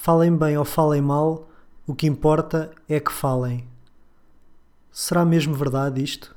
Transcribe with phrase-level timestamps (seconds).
[0.00, 1.48] Falem bem ou falem mal,
[1.84, 3.66] o que importa é que falem.
[4.92, 6.34] Será mesmo verdade isto?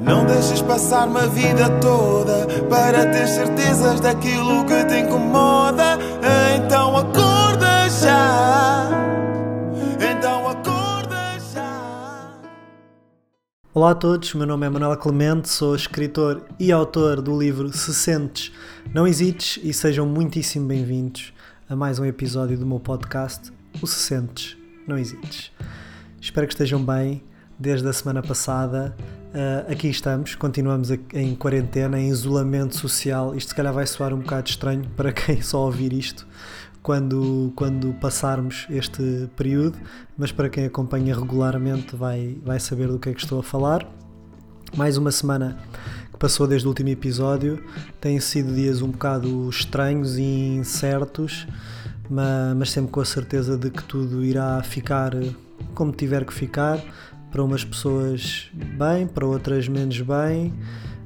[0.00, 5.98] Não deixes passar uma vida toda para ter certezas daquilo que te incomoda.
[6.56, 8.88] Então acorda já.
[9.98, 12.40] Então acorda já.
[13.74, 17.92] Olá a todos, meu nome é Manuel Clemente, sou escritor e autor do livro Se
[17.92, 18.52] Sentes,
[18.94, 21.34] Não Hesites e sejam muitíssimo bem-vindos
[21.68, 25.52] a mais um episódio do meu podcast, O Se Sentes, Não Hesites.
[26.18, 27.22] Espero que estejam bem
[27.58, 28.96] desde a semana passada.
[29.34, 33.34] Uh, aqui estamos, continuamos em quarentena, em isolamento social.
[33.34, 36.26] Isto se calhar vai soar um bocado estranho para quem só ouvir isto
[36.82, 39.76] quando, quando passarmos este período,
[40.16, 43.86] mas para quem acompanha regularmente vai, vai saber do que é que estou a falar.
[44.74, 45.58] Mais uma semana
[46.18, 47.62] passou desde o último episódio,
[48.00, 51.46] têm sido dias um bocado estranhos e incertos,
[52.10, 55.12] mas, mas sempre com a certeza de que tudo irá ficar
[55.74, 56.80] como tiver que ficar
[57.30, 60.54] para umas pessoas bem, para outras menos bem.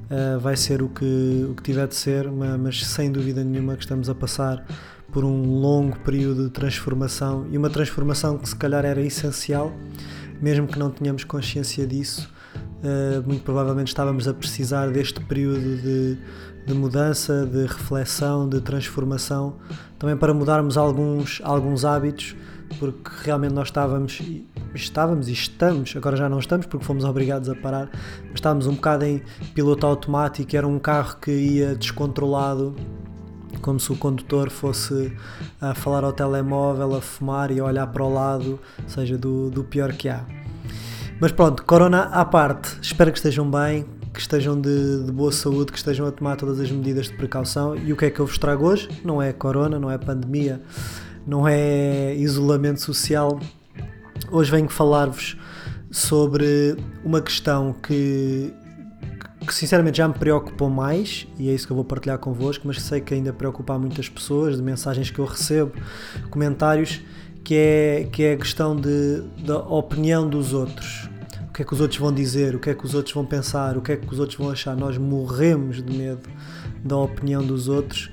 [0.03, 3.83] Uh, vai ser o que, o que tiver de ser, mas sem dúvida nenhuma que
[3.83, 4.63] estamos a passar
[5.11, 9.71] por um longo período de transformação e uma transformação que se calhar era essencial,
[10.41, 12.31] mesmo que não tenhamos consciência disso.
[12.83, 16.17] Uh, muito provavelmente estávamos a precisar deste período de,
[16.65, 19.55] de mudança, de reflexão, de transformação,
[19.97, 22.35] também para mudarmos alguns, alguns hábitos
[22.79, 24.21] porque realmente nós estávamos,
[24.73, 27.89] estávamos e estamos, agora já não estamos porque fomos obrigados a parar,
[28.23, 29.21] mas estávamos um bocado em
[29.53, 32.75] piloto automático, era um carro que ia descontrolado,
[33.61, 35.13] como se o condutor fosse
[35.61, 39.63] a falar ao telemóvel, a fumar e a olhar para o lado, seja, do, do
[39.63, 40.42] pior que há.
[41.23, 45.71] Mas pronto, Corona à parte, espero que estejam bem, que estejam de, de, boa saúde,
[45.71, 47.77] que estejam a tomar todas as medidas de precaução.
[47.77, 48.89] E o que é que eu vos trago hoje?
[49.05, 50.61] Não é Corona, não é pandemia,
[51.25, 53.39] não é isolamento social.
[54.29, 55.37] Hoje venho falar-vos
[55.89, 58.53] sobre uma questão que,
[59.47, 62.81] que sinceramente já me preocupou mais e é isso que eu vou partilhar convosco, mas
[62.81, 65.71] sei que ainda preocupa muitas pessoas, de mensagens que eu recebo,
[66.29, 66.99] comentários,
[67.45, 71.12] que é, que é a questão de, da opinião dos outros.
[71.53, 73.23] O que é que os outros vão dizer, o que é que os outros vão
[73.23, 74.75] pensar, o que é que os outros vão achar.
[74.75, 76.27] Nós morremos de medo
[76.83, 78.09] da opinião dos outros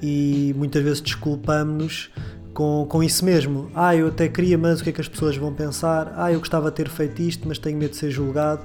[0.00, 2.12] e muitas vezes desculpamos-nos
[2.52, 3.68] com, com isso mesmo.
[3.74, 6.14] Ah, eu até queria, mas o que é que as pessoas vão pensar?
[6.16, 8.62] Ah, eu gostava de ter feito isto, mas tenho medo de ser julgado.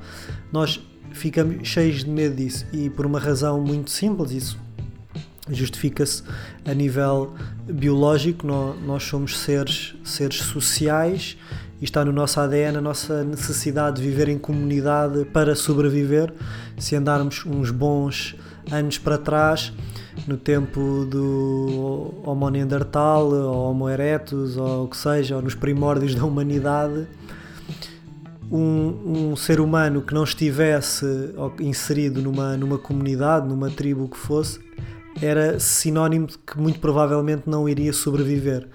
[0.52, 0.80] Nós
[1.12, 4.60] ficamos cheios de medo disso e por uma razão muito simples isso
[5.50, 6.22] justifica-se
[6.64, 7.34] a nível
[7.66, 11.36] biológico nós somos seres seres sociais
[11.82, 16.34] e está no nosso ADN a nossa necessidade de viver em comunidade para sobreviver
[16.78, 18.36] se andarmos uns bons
[18.72, 19.74] anos para trás
[20.28, 26.14] no tempo do Homo neandertal, ou Homo erectus, ou o que seja, ou nos primórdios
[26.14, 27.08] da humanidade,
[28.52, 31.06] um, um, ser humano que não estivesse
[31.60, 34.60] inserido numa, numa comunidade, numa tribo que fosse,
[35.22, 38.68] era sinónimo de que muito provavelmente não iria sobreviver.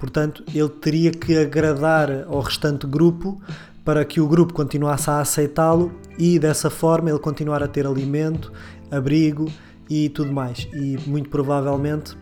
[0.00, 3.40] Portanto, ele teria que agradar ao restante grupo
[3.84, 8.50] para que o grupo continuasse a aceitá-lo e dessa forma ele continuar a ter alimento,
[8.90, 9.52] abrigo
[9.90, 10.66] e tudo mais.
[10.72, 12.16] E muito provavelmente,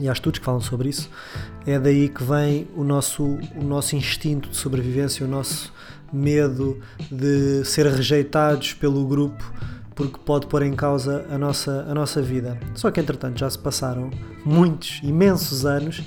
[0.00, 1.10] e há estudos que falam sobre isso,
[1.66, 3.24] é daí que vem o nosso,
[3.56, 5.72] o nosso instinto de sobrevivência, o nosso
[6.12, 6.78] medo
[7.10, 9.52] de ser rejeitados pelo grupo
[9.94, 12.58] porque pode pôr em causa a nossa, a nossa vida.
[12.74, 14.10] Só que entretanto já se passaram
[14.44, 16.02] muitos, imensos anos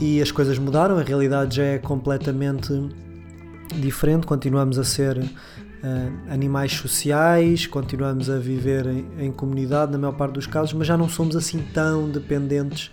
[0.00, 2.72] e as coisas mudaram, a realidade já é completamente
[3.74, 10.12] diferente, continuamos a ser uh, animais sociais, continuamos a viver em, em, comunidade na maior
[10.12, 12.90] parte dos casos, mas já não somos assim tão dependentes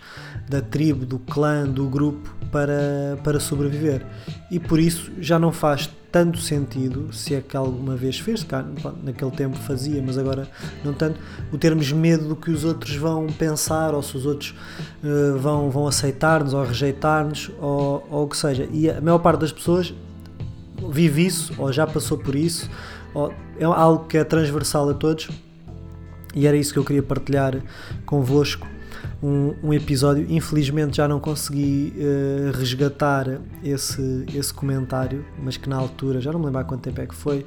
[0.50, 4.06] da tribo, do clã, do grupo para, para sobreviver.
[4.50, 8.46] E por isso já não faz tanto sentido, se é que alguma vez fez,
[9.02, 10.48] naquele tempo fazia, mas agora
[10.84, 11.20] não tanto,
[11.52, 14.54] o termos medo do que os outros vão pensar ou se os outros
[15.04, 18.68] uh, vão, vão aceitar-nos ou rejeitar-nos ou, ou o que seja.
[18.72, 19.94] E a maior parte das pessoas
[20.90, 22.70] vive isso ou já passou por isso,
[23.14, 25.30] ou é algo que é transversal a todos
[26.36, 27.62] e era isso que eu queria partilhar
[28.06, 28.68] convosco.
[29.24, 35.76] Um, um episódio, infelizmente já não consegui uh, resgatar esse, esse comentário, mas que na
[35.76, 37.46] altura, já não me lembro há quanto tempo é que foi,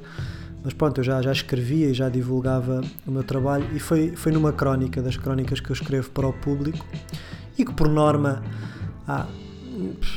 [0.63, 4.31] mas pronto, eu já, já escrevia e já divulgava o meu trabalho e foi, foi
[4.31, 6.85] numa crónica, das crónicas que eu escrevo para o público
[7.57, 8.41] e que por norma
[9.07, 9.27] ah,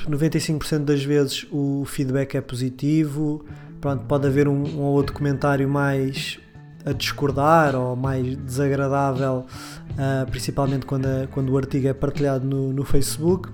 [0.08, 3.44] 95% das vezes o feedback é positivo.
[3.80, 6.40] Pronto, pode haver um, um ou outro comentário mais
[6.88, 9.44] a discordar ou mais desagradável,
[9.92, 13.50] uh, principalmente quando, a, quando o artigo é partilhado no, no Facebook.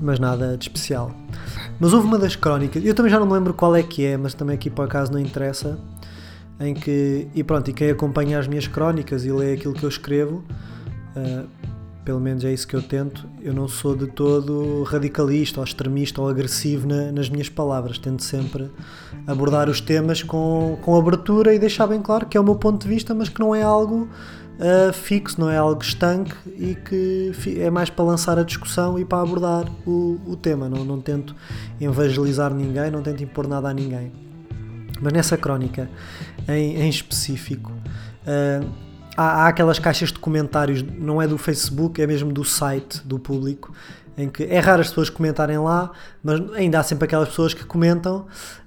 [0.00, 1.10] mas nada de especial.
[1.80, 4.16] Mas houve uma das crónicas, eu também já não me lembro qual é que é,
[4.16, 5.78] mas também aqui por acaso não interessa,
[6.60, 9.88] em que, e pronto, e quem acompanha as minhas crónicas e lê aquilo que eu
[9.88, 10.44] escrevo,
[11.16, 11.46] uh,
[12.08, 16.22] pelo menos é isso que eu tento, eu não sou de todo radicalista ou extremista
[16.22, 18.70] ou agressivo na, nas minhas palavras, tento sempre
[19.26, 22.80] abordar os temas com, com abertura e deixar bem claro que é o meu ponto
[22.80, 24.08] de vista, mas que não é algo
[24.58, 29.04] uh, fixo, não é algo estanque e que é mais para lançar a discussão e
[29.04, 30.66] para abordar o, o tema.
[30.66, 31.36] Não, não tento
[31.78, 34.10] evangelizar ninguém, não tento impor nada a ninguém.
[34.98, 35.90] Mas nessa crónica
[36.48, 38.87] em, em específico, uh,
[39.18, 43.18] há, há, aquelas caixas de comentários, não é do Facebook, é mesmo do site do
[43.18, 43.74] público,
[44.16, 45.90] em que é raro as pessoas comentarem lá,
[46.22, 48.20] mas ainda há sempre aquelas pessoas que comentam,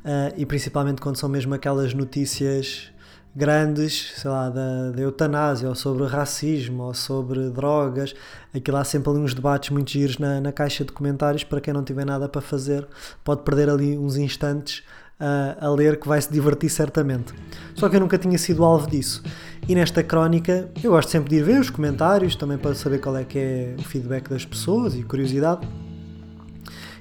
[0.04, 2.92] uh, e principalmente quando são mesmo aquelas notícias
[3.34, 8.14] grandes, sei lá, da, da, eutanásia, ou sobre racismo, ou sobre drogas.
[8.54, 11.46] Aquilo há sempre ali uns debates muito giros na, na caixa de comentários.
[11.46, 12.86] Para quem não tiver nada para fazer,
[13.24, 14.84] pode perder ali uns instantes
[15.22, 17.34] uh, a ler, que vai se divertir certamente.
[17.76, 19.24] Só que eu nunca tinha sido alvo disso.
[19.70, 23.16] E nesta crónica, eu gosto sempre de ir ver os comentários, também para saber qual
[23.16, 25.68] é que é o feedback das pessoas e curiosidade.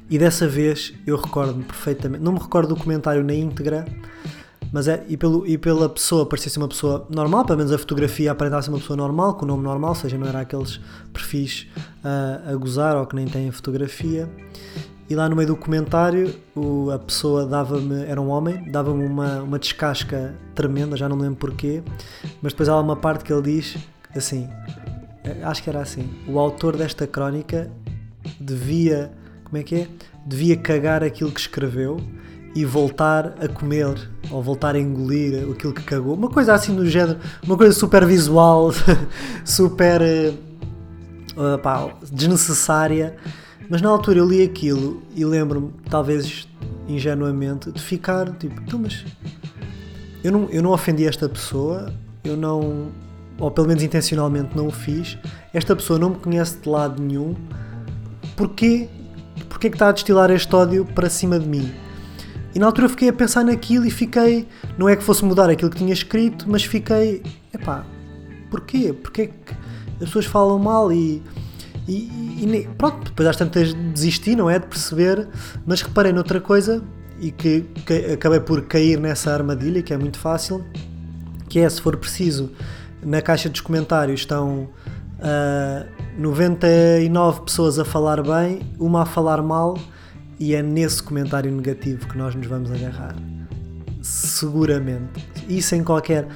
[0.09, 3.87] E dessa vez eu recordo-me perfeitamente, não me recordo do comentário na íntegra,
[4.73, 7.79] mas é, e, pelo, e pela pessoa parecia ser uma pessoa normal, pelo menos a
[7.79, 10.81] fotografia aparentava ser uma pessoa normal, com o nome normal, ou seja, não era aqueles
[11.13, 11.69] perfis
[12.05, 14.29] uh, a gozar ou que nem têm a fotografia.
[15.11, 19.43] E lá no meio do comentário, o, a pessoa dava-me, era um homem, dava-me uma,
[19.43, 21.83] uma descasca tremenda, já não lembro porquê,
[22.41, 23.77] mas depois há uma parte que ele diz
[24.15, 24.49] assim:
[25.25, 27.69] eh, acho que era assim, o autor desta crónica
[28.39, 29.11] devia,
[29.43, 29.89] como é que é?
[30.25, 32.01] Devia cagar aquilo que escreveu
[32.55, 36.15] e voltar a comer ou voltar a engolir aquilo que cagou.
[36.15, 38.71] Uma coisa assim do género, uma coisa super visual,
[39.45, 40.01] super
[41.37, 43.17] uh, pá, desnecessária.
[43.71, 46.49] Mas na altura eu li aquilo e lembro-me, talvez
[46.89, 49.05] ingenuamente, de ficar tipo, então, mas
[50.25, 51.93] eu não, eu não ofendi esta pessoa,
[52.25, 52.89] eu não,
[53.39, 55.17] ou pelo menos intencionalmente não o fiz,
[55.55, 57.37] esta pessoa não me conhece de lado nenhum,
[58.37, 58.89] porquê,
[59.49, 61.73] porquê que está a destilar este ódio para cima de mim?
[62.55, 64.49] E na altura fiquei a pensar naquilo e fiquei.
[64.77, 67.23] Não é que fosse mudar aquilo que tinha escrito, mas fiquei.
[67.55, 67.85] Epá,
[68.51, 68.93] porquê?
[68.93, 69.53] Porquê que
[69.93, 71.23] as pessoas falam mal e.
[71.91, 74.61] E, e pronto, depois às tantas desisti, não é?
[74.61, 75.27] De perceber,
[75.67, 76.83] mas reparei noutra coisa
[77.21, 80.65] e que, que acabei por cair nessa armadilha, que é muito fácil,
[81.49, 82.53] que é se for preciso,
[83.03, 84.71] na caixa dos comentários estão uh,
[85.21, 89.77] ah, 99 pessoas a falar bem, uma a falar mal
[90.39, 93.17] e é nesse comentário negativo que nós nos vamos agarrar.
[94.01, 95.27] Seguramente.
[95.49, 96.27] E sem qualquer.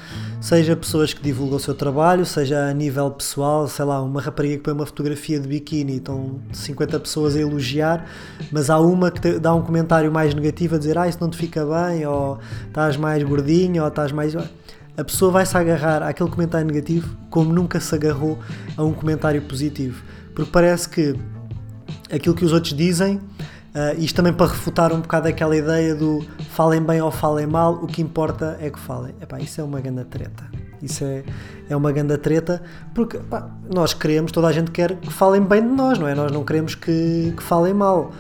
[0.45, 4.59] Seja pessoas que divulgam o seu trabalho, seja a nível pessoal, sei lá, uma rapariga
[4.59, 8.07] que põe uma fotografia de biquíni estão 50 pessoas a elogiar,
[8.53, 11.39] mas há uma que dá um comentário mais negativo a dizer ah, isso não te
[11.39, 14.37] fica bem, ou estás mais gordinho, ou estás mais.
[14.37, 18.39] A pessoa vai se agarrar àquele comentário negativo como nunca se agarrou
[18.77, 20.05] a um comentário positivo.
[20.35, 21.15] Porque parece que
[22.13, 23.19] aquilo que os outros dizem
[23.75, 27.75] Uh, isto também para refutar um bocado aquela ideia do falem bem ou falem mal,
[27.75, 29.13] o que importa é que falem.
[29.21, 30.45] Epá, isso é uma grande treta.
[30.81, 31.25] Isso é,
[31.69, 32.63] é uma grande treta
[32.95, 33.19] porque
[33.75, 36.15] nós queremos, toda a gente quer que falem bem de nós, não é?
[36.15, 38.13] Nós não queremos que, que falem mal.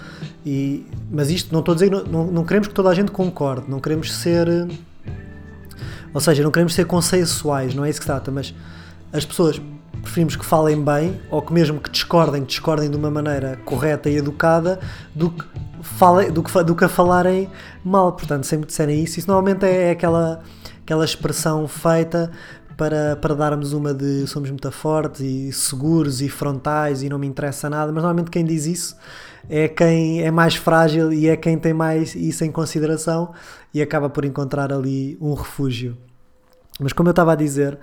[0.44, 3.70] E, mas isto, não estou a dizer, não, não queremos que toda a gente concorde,
[3.70, 4.48] não queremos ser.
[6.12, 8.52] Ou seja, não queremos ser consensuais, não é isso que se trata, mas
[9.12, 9.60] as pessoas
[10.04, 14.16] preferimos que falem bem ou que mesmo que discordem, discordem de uma maneira correta e
[14.16, 14.78] educada
[15.14, 15.44] do que,
[15.82, 17.50] fale, do que, do que a falarem
[17.84, 18.12] mal.
[18.12, 20.42] Portanto, sempre disserem isso, isso normalmente é, é aquela,
[20.82, 22.30] aquela expressão feita
[22.76, 27.26] para, para darmos uma de somos muito fortes e seguros e frontais e não me
[27.26, 28.96] interessa nada, mas normalmente quem diz isso
[29.48, 33.32] é quem é mais frágil e é quem tem mais isso em consideração
[33.72, 35.96] e acaba por encontrar ali um refúgio.
[36.80, 37.78] Mas como eu estava a dizer,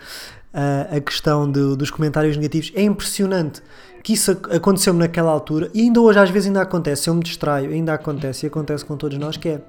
[0.54, 2.72] a questão de, dos comentários negativos.
[2.76, 3.62] É impressionante
[4.04, 7.72] que isso aconteceu-me naquela altura e ainda hoje às vezes ainda acontece, eu me distraio,
[7.72, 9.62] ainda acontece e acontece com todos nós, que é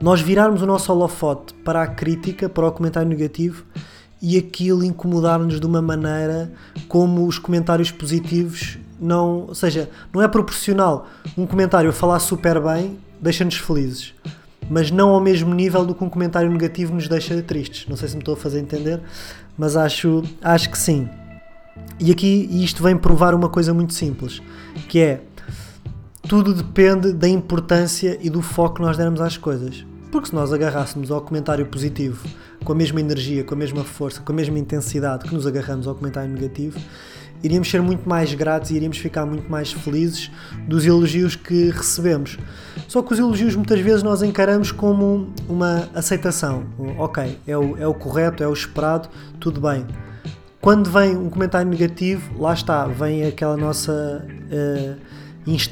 [0.00, 3.64] nós virarmos o nosso holofote para a crítica, para o comentário negativo
[4.22, 6.50] e aquilo incomodar-nos de uma maneira
[6.88, 11.06] como os comentários positivos não, ou seja, não é proporcional.
[11.36, 14.14] Um comentário a falar super bem deixa-nos felizes,
[14.68, 17.86] mas não ao mesmo nível do que um comentário negativo nos deixa tristes.
[17.88, 19.00] Não sei se me estou a fazer entender,
[19.58, 21.08] mas acho, acho que sim.
[21.98, 24.40] E aqui isto vem provar uma coisa muito simples,
[24.88, 25.20] que é
[26.28, 29.84] tudo depende da importância e do foco que nós dermos às coisas.
[30.12, 32.26] Porque se nós agarrássemos ao comentário positivo
[32.64, 35.86] com a mesma energia, com a mesma força, com a mesma intensidade que nos agarramos
[35.86, 36.78] ao comentário negativo,
[37.42, 40.30] iríamos ser muito mais gratos e iríamos ficar muito mais felizes
[40.66, 42.38] dos elogios que recebemos.
[42.86, 46.66] Só que os elogios muitas vezes nós encaramos como uma aceitação.
[46.98, 49.86] Ok, é o, é o correto, é o esperado, tudo bem.
[50.60, 54.26] Quando vem um comentário negativo, lá está, vem aquela nossa.
[54.26, 55.18] Uh,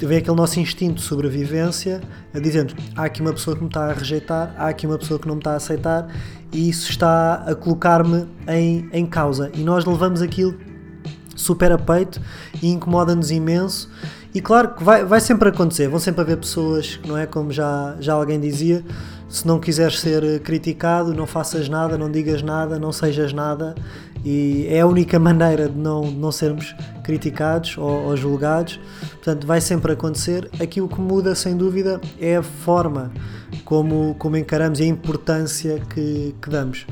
[0.07, 2.01] vem aquele nosso instinto de sobrevivência
[2.33, 5.21] a dizer há aqui uma pessoa que me está a rejeitar, há aqui uma pessoa
[5.21, 6.09] que não me está a aceitar
[6.51, 9.51] e isso está a colocar-me em, em causa.
[9.53, 10.57] E nós levamos aquilo
[11.37, 12.21] super a peito
[12.61, 13.89] e incomoda-nos imenso.
[14.35, 17.27] E claro que vai, vai sempre acontecer, vão sempre haver pessoas, não é?
[17.27, 18.85] Como já, já alguém dizia,
[19.29, 23.75] se não quiseres ser criticado, não faças nada, não digas nada, não sejas nada.
[24.25, 28.79] E é a única maneira de não, não sermos criticados ou, ou julgados.
[29.11, 30.51] Portanto, vai sempre acontecer.
[30.61, 33.13] Aqui o que muda, sem dúvida, é a forma
[33.65, 36.87] como, como encaramos e a importância que, que damos.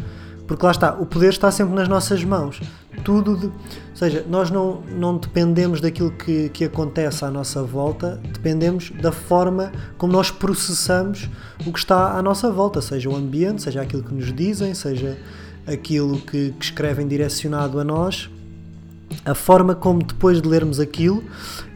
[0.47, 2.61] Porque lá está, o poder está sempre nas nossas mãos.
[3.04, 3.52] Tudo, de, ou
[3.94, 9.70] seja, nós não, não dependemos daquilo que, que acontece à nossa volta, dependemos da forma
[9.99, 11.28] como nós processamos
[11.66, 15.18] o que está à nossa volta, seja o ambiente, seja aquilo que nos dizem, seja
[15.66, 18.30] aquilo que, que escrevem direcionado a nós,
[19.25, 21.23] a forma como depois de lermos aquilo,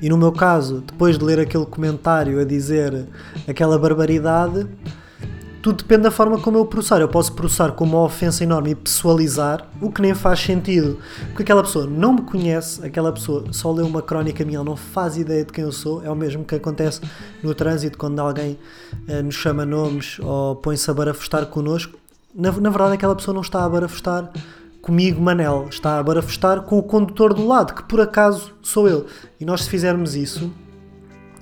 [0.00, 3.06] e no meu caso, depois de ler aquele comentário a dizer
[3.46, 4.66] aquela barbaridade,
[5.62, 7.00] tudo depende da forma como eu processar.
[7.00, 10.98] Eu posso processar como uma ofensa enorme e pessoalizar, o que nem faz sentido,
[11.28, 15.16] porque aquela pessoa não me conhece, aquela pessoa só leu uma crónica minha, não faz
[15.16, 16.04] ideia de quem eu sou.
[16.04, 17.00] É o mesmo que acontece
[17.42, 18.58] no trânsito quando alguém
[19.08, 21.98] uh, nos chama nomes ou põe-se a barafustar connosco.
[22.34, 24.30] Na, na verdade, aquela pessoa não está a barafustar
[24.80, 29.06] comigo, Manel, está a barafustar com o condutor do lado, que por acaso sou eu.
[29.40, 30.50] E nós, se fizermos isso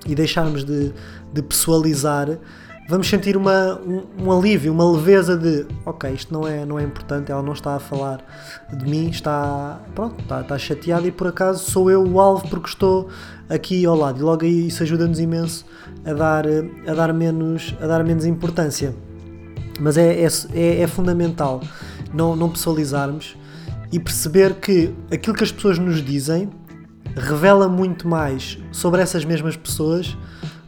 [0.05, 0.93] e deixarmos de,
[1.31, 2.39] de pessoalizar
[2.87, 6.83] vamos sentir uma, um, um, alívio, uma leveza de ok, isto não é, não é
[6.83, 8.23] importante, ela não está a falar
[8.71, 12.69] de mim, está, pronto, está, está chateada e por acaso sou eu o alvo porque
[12.69, 13.09] estou
[13.49, 15.65] aqui ao lado e logo aí isso ajuda-nos imenso
[16.05, 18.95] a dar, a, dar menos, a dar menos importância.
[19.79, 21.61] Mas é, é, é, é fundamental
[22.13, 23.37] não, não pessoalizarmos
[23.91, 26.49] e perceber que aquilo que as pessoas nos dizem
[27.15, 30.17] revela muito mais sobre essas mesmas pessoas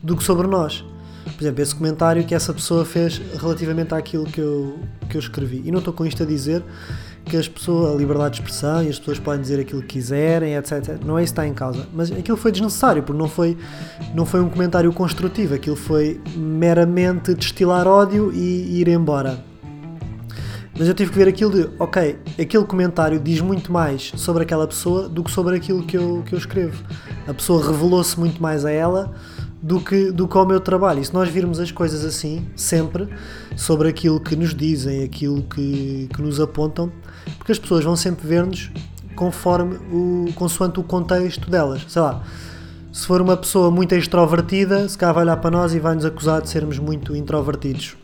[0.04, 0.84] do que sobre nós
[1.24, 5.62] por exemplo, esse comentário que essa pessoa fez relativamente àquilo que eu, que eu escrevi.
[5.66, 6.64] E não estou com isto a dizer
[7.26, 10.56] que as pessoas, a liberdade de expressão e as pessoas podem dizer aquilo que quiserem,
[10.56, 11.00] etc.
[11.06, 11.88] Não é isso que está em causa.
[11.94, 13.58] Mas aquilo foi desnecessário, porque não foi,
[14.14, 19.44] não foi um comentário construtivo, aquilo foi meramente destilar ódio e, ir embora.
[20.78, 24.66] Mas eu tive que ver aquilo de, ok, aquele comentário diz muito mais sobre aquela
[24.66, 26.84] pessoa do que sobre aquilo que eu, que eu escrevo.
[27.28, 29.14] A pessoa revelou-se muito mais a ela
[29.62, 31.02] do que, do que ao meu trabalho.
[31.02, 33.08] E se nós virmos as coisas assim, sempre,
[33.56, 36.92] sobre aquilo que nos dizem, aquilo que, que nos apontam,
[37.38, 38.72] porque as pessoas vão sempre ver-nos
[39.16, 41.86] conforme o, consoante o contexto delas.
[41.88, 42.24] Sei lá,
[42.92, 46.06] se for uma pessoa muito extrovertida, se calhar vai olhar para nós e vai nos
[46.06, 47.98] acusar de sermos muito introvertidos.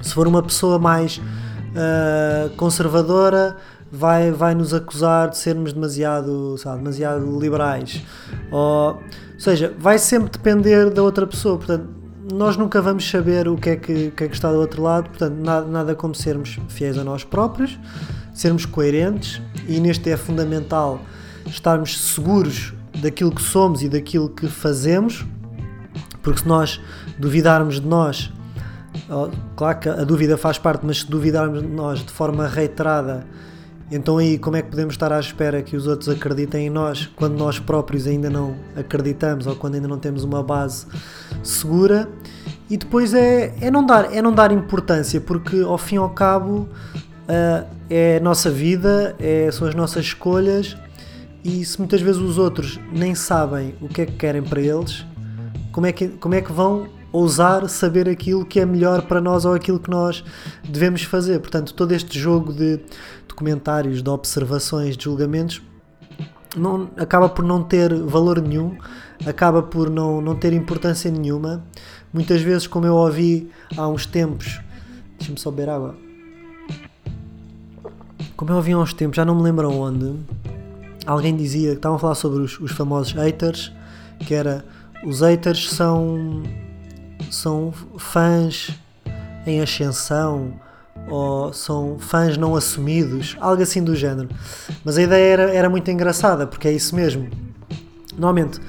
[0.00, 3.56] Se for uma pessoa mais uh, conservadora,
[3.90, 8.02] vai, vai nos acusar de sermos demasiado, sabe, demasiado liberais.
[8.52, 9.02] Ou,
[9.38, 11.58] ou seja, vai sempre depender da outra pessoa.
[11.58, 11.88] Portanto,
[12.34, 15.10] nós nunca vamos saber o que é que, que, é que está do outro lado.
[15.10, 17.78] Portanto, nada, nada como sermos fiéis a nós próprios,
[18.34, 21.00] sermos coerentes e neste é fundamental
[21.46, 25.24] estarmos seguros daquilo que somos e daquilo que fazemos,
[26.20, 26.80] porque se nós
[27.16, 28.32] duvidarmos de nós,
[29.54, 33.24] claro que a dúvida faz parte, mas se duvidarmos de nós de forma reiterada
[33.90, 37.06] então aí como é que podemos estar à espera que os outros acreditem em nós
[37.16, 40.86] quando nós próprios ainda não acreditamos ou quando ainda não temos uma base
[41.42, 42.08] segura?
[42.68, 46.10] E depois é, é, não, dar, é não dar importância, porque ao fim e ao
[46.10, 46.68] cabo
[47.28, 50.76] uh, é a nossa vida, é, são as nossas escolhas
[51.42, 55.06] e se muitas vezes os outros nem sabem o que é que querem para eles,
[55.72, 59.44] como é que, como é que vão ousar saber aquilo que é melhor para nós
[59.44, 60.24] ou aquilo que nós
[60.68, 61.40] devemos fazer?
[61.40, 62.80] Portanto, todo este jogo de
[63.38, 65.62] comentários, de observações, de julgamentos,
[66.56, 68.76] não, acaba por não ter valor nenhum,
[69.24, 71.64] acaba por não, não ter importância nenhuma.
[72.12, 74.60] Muitas vezes, como eu ouvi há uns tempos,
[75.16, 75.94] deixa-me só beber água.
[78.36, 80.14] Como eu ouvi há uns tempos, já não me lembro onde,
[81.06, 83.72] alguém dizia que estavam a falar sobre os, os famosos haters,
[84.20, 84.64] que era
[85.04, 86.42] os haters são,
[87.30, 88.70] são fãs
[89.46, 90.52] em ascensão
[91.08, 94.28] ou são fãs não assumidos, algo assim do género.
[94.84, 97.28] Mas a ideia era, era muito engraçada, porque é isso mesmo.
[98.12, 98.60] Normalmente,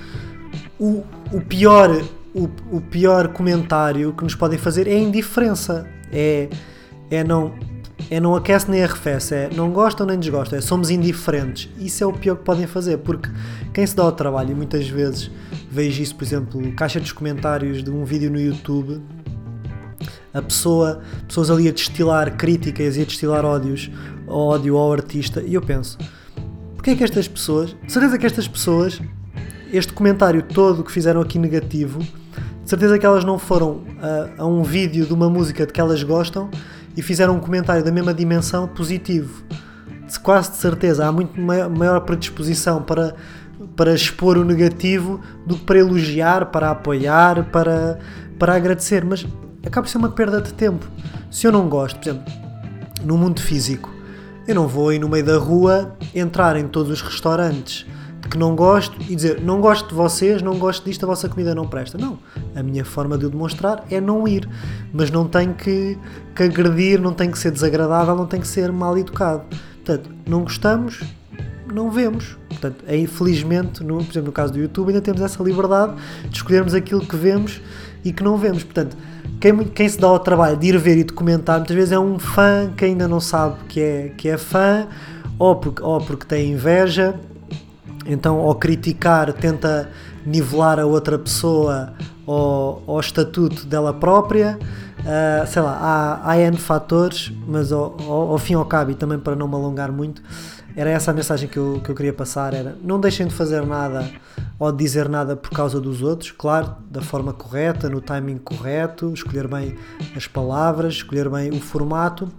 [0.80, 1.90] o, o, pior,
[2.34, 5.88] o, o pior comentário que nos podem fazer é a indiferença.
[6.12, 6.50] É,
[7.12, 7.54] é não.
[8.10, 11.70] é não aquece nem arrefece, é não gostam nem desgostam, é somos indiferentes.
[11.78, 13.30] Isso é o pior que podem fazer, porque
[13.74, 15.30] quem se dá ao trabalho, muitas vezes
[15.70, 19.02] vejo isso, por exemplo, caixa dos comentários de um vídeo no YouTube,
[20.34, 23.92] a pessoa, pessoas ali a destilar críticas e a destilar ódios,
[24.28, 25.98] ódio ao artista, e eu penso,
[26.76, 29.02] porque é que estas pessoas, de certeza que estas pessoas,
[29.72, 34.46] este comentário todo que fizeram aqui negativo, de certeza que elas não foram a, a
[34.46, 36.50] um vídeo de uma música de que elas gostam
[36.96, 39.44] e fizeram um comentário da mesma dimensão positivo.
[40.24, 43.16] Quase de certeza, há muito maior predisposição para,
[43.76, 48.00] para expor o negativo do que para elogiar, para apoiar, para,
[48.38, 49.04] para agradecer.
[49.06, 49.26] Mas
[49.66, 50.86] acaba por ser uma perda de tempo.
[51.30, 52.34] Se eu não gosto, por exemplo,
[53.04, 53.94] no mundo físico,
[54.48, 57.86] eu não vou aí no meio da rua entrar em todos os restaurantes
[58.30, 61.56] que não gosto e dizer não gosto de vocês, não gosto disto, a vossa comida
[61.56, 61.98] não presta.
[61.98, 62.20] Não.
[62.56, 64.48] A minha forma de o demonstrar é não ir.
[64.94, 65.98] Mas não tem que,
[66.36, 69.44] que agredir, não tem que ser desagradável, não tem que ser mal educado.
[69.84, 71.02] Portanto, não gostamos,
[71.74, 72.38] não vemos.
[72.60, 75.94] Portanto, é infelizmente, no, por exemplo, no caso do YouTube, ainda temos essa liberdade
[76.30, 77.62] de escolhermos aquilo que vemos
[78.04, 78.64] e que não vemos.
[78.64, 78.98] Portanto,
[79.40, 82.00] quem, quem se dá ao trabalho de ir ver e de comentar, muitas vezes é
[82.00, 84.88] um fã que ainda não sabe que é, que é fã,
[85.38, 87.16] ou porque, ou porque tem inveja,
[88.06, 89.90] então, ao criticar, tenta
[90.26, 91.94] nivelar a outra pessoa
[92.28, 94.60] ao, ao estatuto dela própria.
[95.00, 98.92] Uh, sei lá, há, há N fatores, mas ao, ao, ao, fim e ao cabo,
[98.92, 100.22] e também para não me alongar muito,
[100.80, 103.66] era essa a mensagem que eu, que eu queria passar: era não deixem de fazer
[103.66, 104.10] nada
[104.58, 109.12] ou de dizer nada por causa dos outros, claro, da forma correta, no timing correto,
[109.14, 109.76] escolher bem
[110.16, 112.32] as palavras, escolher bem o formato,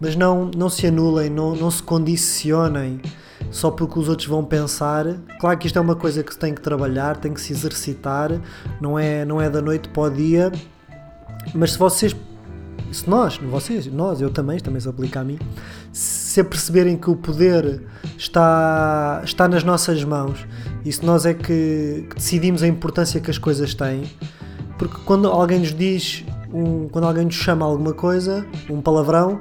[0.00, 3.00] mas não, não se anulem, não, não se condicionem
[3.50, 5.04] só porque os outros vão pensar.
[5.40, 8.30] Claro que isto é uma coisa que tem que trabalhar, tem que se exercitar,
[8.80, 10.52] não é, não é da noite para o dia,
[11.52, 12.14] mas se vocês,
[12.92, 15.40] se nós, vocês, nós, eu também, também se aplica a mim,
[15.92, 17.82] se perceberem que o poder
[18.16, 20.46] está, está nas nossas mãos
[20.84, 24.04] e se nós é que, que decidimos a importância que as coisas têm,
[24.78, 29.40] porque quando alguém nos diz, um, quando alguém nos chama alguma coisa, um palavrão,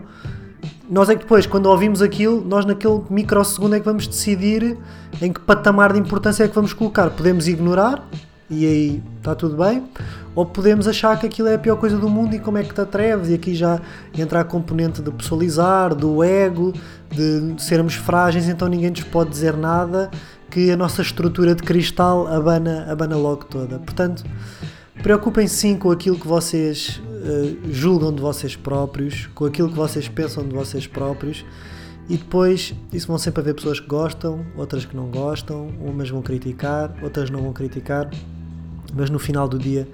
[0.90, 4.78] nós é que depois, quando ouvimos aquilo, nós naquele microsegundo é que vamos decidir
[5.22, 7.10] em que patamar de importância é que vamos colocar.
[7.12, 8.06] Podemos ignorar
[8.52, 9.84] e aí está tudo bem,
[10.36, 12.74] ou podemos achar que aquilo é a pior coisa do mundo e como é que
[12.74, 13.80] te atreves, e aqui já
[14.14, 16.74] entra a componente de pessoalizar, do ego,
[17.10, 20.12] de sermos frágeis, então ninguém nos pode dizer nada
[20.50, 23.80] que a nossa estrutura de cristal abana, abana logo toda.
[23.80, 24.26] Portanto,
[25.02, 30.10] preocupem-se sim com aquilo que vocês uh, julgam de vocês próprios, com aquilo que vocês
[30.10, 31.46] pensam de vocês próprios,
[32.10, 36.22] e depois isso vão sempre haver pessoas que gostam, outras que não gostam, umas vão
[36.22, 38.10] criticar, outras não vão criticar,
[38.94, 39.88] mas no final do dia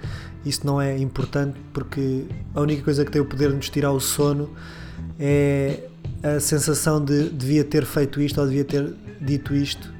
[0.45, 3.91] isso não é importante porque a única coisa que tem o poder de nos tirar
[3.91, 4.49] o sono
[5.19, 5.83] é
[6.23, 9.93] a sensação de devia ter feito isto ou devia ter dito isto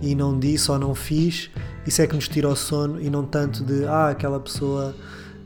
[0.00, 1.50] e não disse ou não fiz.
[1.86, 4.94] Isso é que nos tira o sono e não tanto de ah, aquela pessoa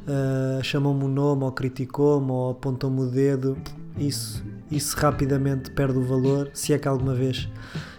[0.07, 3.57] uh, chamou-me um nome ou criticou-me ou apontou-me o dedo,
[3.97, 7.49] isso, isso rapidamente perde o valor, se é que alguma vez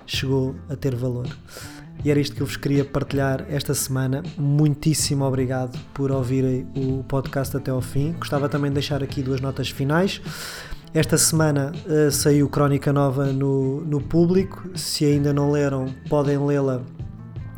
[0.05, 1.27] chegou a ter valor.
[2.03, 4.21] E era isto que eu vos queria partilhar esta semana.
[4.37, 8.13] Muitíssimo obrigado por ouvirem o podcast até ao fim.
[8.19, 10.21] Gostava também de deixar aqui duas notas finais.
[10.93, 14.69] Esta semana uh, saiu Crónica Nova no, no público.
[14.75, 16.81] Se ainda não leram, podem lê-la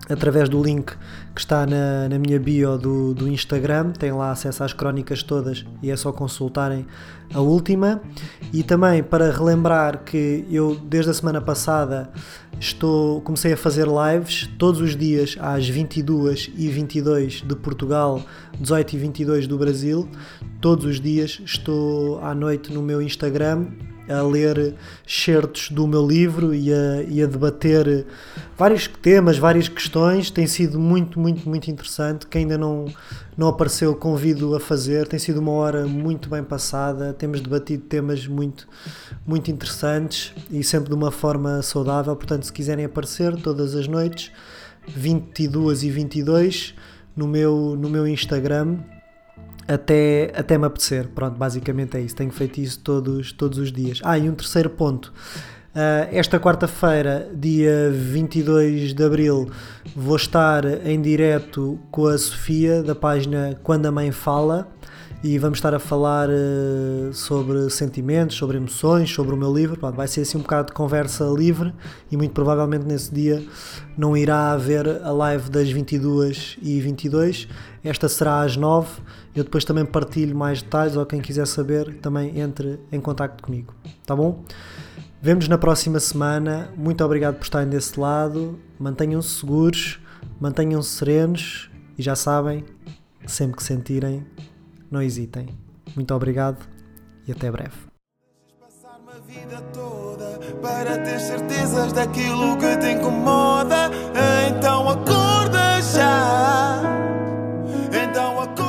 [0.10, 0.94] através do link
[1.34, 5.66] que está na, na minha bio do, do Instagram, tem lá acesso às crónicas todas
[5.82, 6.86] e é só consultarem
[7.34, 8.02] a última.
[8.54, 12.10] E também para relembrar que eu desde a semana passada
[12.60, 18.22] estou comecei a fazer lives todos os dias às 22 e 22 de Portugal,
[18.60, 20.08] 18 e 22 do Brasil.
[20.62, 23.68] Todos os dias estou à noite no meu Instagram
[24.10, 24.76] a ler
[25.08, 28.06] certos do meu livro e a, e a debater
[28.58, 30.30] vários temas, várias questões.
[30.30, 32.28] Tem sido muito, muito, muito interessante.
[32.28, 32.86] Quem ainda não,
[33.38, 35.08] não apareceu, convido a fazer.
[35.08, 37.14] Tem sido uma hora muito bem passada.
[37.14, 38.68] Temos debatido temas muito,
[39.26, 42.16] muito interessantes e sempre de uma forma saudável.
[42.16, 44.32] Portanto, se quiserem aparecer todas as noites,
[44.88, 46.76] 22 e 22
[47.16, 48.78] no meu, no meu Instagram
[49.68, 51.08] até, até me apetecer.
[51.10, 52.16] Pronto, basicamente é isso.
[52.16, 54.00] Tenho feito isso todos, todos os dias.
[54.04, 55.14] Ah, e um terceiro ponto.
[55.76, 59.50] Uh, esta quarta-feira, dia 22 de abril,
[59.94, 64.70] vou estar em direto com a Sofia da página Quando a Mãe Fala
[65.28, 69.76] e vamos estar a falar uh, sobre sentimentos, sobre emoções, sobre o meu livro.
[69.76, 71.74] Pronto, vai ser assim um bocado de conversa livre
[72.12, 73.44] e muito provavelmente nesse dia
[73.98, 77.48] não irá haver a live das 22 e 22.
[77.84, 79.02] Esta será às 9.
[79.36, 83.74] Eu depois também partilho mais detalhes ou quem quiser saber também entre em contato comigo.
[84.06, 84.44] Tá bom?
[85.24, 86.70] Vemos na próxima semana.
[86.78, 88.60] Muito obrigado por estarem desse lado.
[88.78, 90.00] Mantenham-se seguros,
[90.40, 92.64] mantenham-se serenos e já sabem,
[93.26, 94.24] sempre que sentirem,
[94.90, 95.50] não hesitem.
[95.96, 96.66] Muito obrigado
[97.28, 97.76] e até breve.
[98.60, 103.90] Passar uma vida toda para ter certezas daquilo que te incomoda.
[104.50, 106.82] Então acorda já.
[107.92, 108.65] Então acorda.